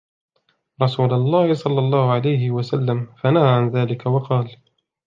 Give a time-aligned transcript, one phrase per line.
[0.81, 4.57] رَسُولِ اللَّهِ صَلَّى اللَّهُ عَلَيْهِ وَسَلَّمَ فَنَهَى عَنْ ذَلِكَ وَقَالَ